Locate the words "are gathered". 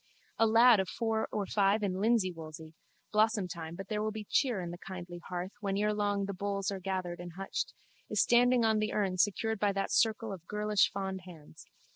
6.71-7.19